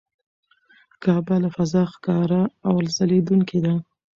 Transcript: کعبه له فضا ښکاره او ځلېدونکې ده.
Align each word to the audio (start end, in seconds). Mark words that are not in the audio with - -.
کعبه 1.03 1.35
له 1.43 1.49
فضا 1.55 1.83
ښکاره 1.93 2.41
او 2.67 2.75
ځلېدونکې 2.95 3.59
ده. 3.65 3.73